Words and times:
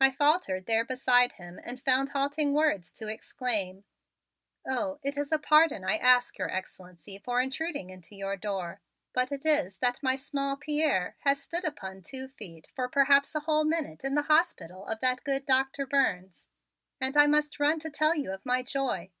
I 0.00 0.10
faltered 0.10 0.66
there 0.66 0.84
beside 0.84 1.34
him 1.34 1.60
and 1.62 1.80
found 1.80 2.10
halting 2.10 2.52
words 2.52 2.92
to 2.94 3.06
exclaim: 3.06 3.84
"Oh, 4.66 4.98
it 5.04 5.16
is 5.16 5.30
a 5.30 5.38
pardon 5.38 5.84
I 5.84 5.98
ask 5.98 6.36
Your 6.36 6.50
Excellency 6.50 7.20
for 7.20 7.40
intruding 7.40 7.88
into 7.88 8.16
your 8.16 8.34
door, 8.36 8.80
but 9.12 9.30
it 9.30 9.46
is 9.46 9.78
that 9.78 10.02
my 10.02 10.16
small 10.16 10.56
Pierre 10.56 11.14
has 11.20 11.40
stood 11.40 11.62
upon 11.64 12.02
two 12.02 12.26
feet 12.26 12.66
for 12.74 12.88
perhaps 12.88 13.36
a 13.36 13.40
whole 13.46 13.62
minute 13.62 14.02
in 14.02 14.16
the 14.16 14.22
hospital 14.22 14.84
of 14.88 14.98
that 14.98 15.22
good 15.22 15.46
Dr. 15.46 15.86
Burns 15.86 16.48
and 17.00 17.16
I 17.16 17.28
must 17.28 17.60
run 17.60 17.78
to 17.78 17.88
tell 17.88 18.16
you 18.16 18.32
of 18.32 18.44
my 18.44 18.64
joy. 18.64 19.10